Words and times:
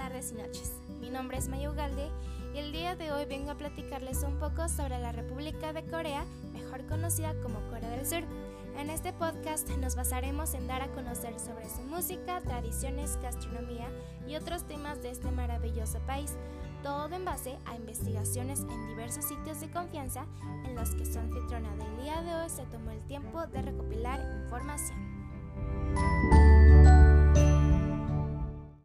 y 0.00 0.34
noches. 0.34 0.72
Mi 1.02 1.10
nombre 1.10 1.36
es 1.36 1.48
Maya 1.48 1.70
Ugalde 1.70 2.08
y 2.54 2.58
el 2.58 2.72
día 2.72 2.96
de 2.96 3.12
hoy 3.12 3.26
vengo 3.26 3.50
a 3.50 3.58
platicarles 3.58 4.22
un 4.22 4.38
poco 4.38 4.66
sobre 4.70 4.98
la 4.98 5.12
República 5.12 5.74
de 5.74 5.84
Corea, 5.84 6.24
mejor 6.54 6.86
conocida 6.86 7.34
como 7.42 7.60
Corea 7.68 7.90
del 7.90 8.06
Sur. 8.06 8.22
En 8.78 8.88
este 8.88 9.12
podcast 9.12 9.68
nos 9.68 9.96
basaremos 9.96 10.54
en 10.54 10.66
dar 10.66 10.80
a 10.80 10.88
conocer 10.88 11.38
sobre 11.38 11.68
su 11.68 11.82
música, 11.82 12.40
tradiciones, 12.40 13.18
gastronomía 13.20 13.90
y 14.26 14.36
otros 14.36 14.64
temas 14.64 15.02
de 15.02 15.10
este 15.10 15.30
maravilloso 15.30 15.98
país, 16.06 16.34
todo 16.82 17.14
en 17.14 17.26
base 17.26 17.58
a 17.66 17.76
investigaciones 17.76 18.60
en 18.60 18.88
diversos 18.88 19.26
sitios 19.26 19.60
de 19.60 19.70
confianza 19.70 20.24
en 20.64 20.76
los 20.76 20.94
que 20.94 21.04
su 21.04 21.18
anfitriona 21.18 21.76
del 21.76 22.02
día 22.02 22.22
de 22.22 22.34
hoy 22.36 22.48
se 22.48 22.64
tomó 22.66 22.90
el 22.90 23.06
tiempo 23.06 23.46
de 23.48 23.60
recopilar 23.60 24.18
información. 24.44 25.19